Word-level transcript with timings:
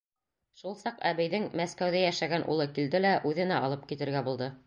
Шул 0.61 0.71
саҡ 0.79 1.03
әбейҙең 1.09 1.45
Мәскәүҙә 1.61 2.01
йәшәгән 2.07 2.47
улы 2.55 2.67
килде 2.79 3.05
лә 3.05 3.13
үҙенә 3.33 3.63
алып 3.67 3.87
китергә 3.93 4.27
булды. 4.31 4.53